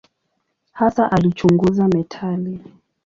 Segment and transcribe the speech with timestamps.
[0.71, 2.59] Hasa alichunguza metali.